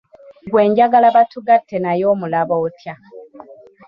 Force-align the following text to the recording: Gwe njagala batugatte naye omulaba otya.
Gwe 0.51 0.63
njagala 0.69 1.07
batugatte 1.15 1.75
naye 1.83 2.03
omulaba 2.13 2.53
otya. 2.65 2.93